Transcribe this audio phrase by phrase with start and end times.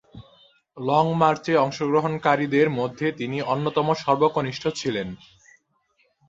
[0.77, 5.07] Long মার্চে অংশগ্রহণকারীদের মধ্যে তিনি অন্যতম সর্বকনিষ্ঠ ছিলেন।